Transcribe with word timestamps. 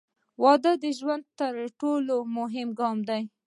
•واده 0.43 0.71
د 0.83 0.85
ژوند 0.99 1.25
تر 1.39 1.53
ټولو 1.81 2.15
مهم 2.37 2.67
ګام 2.79 2.97
دی. 3.09 3.23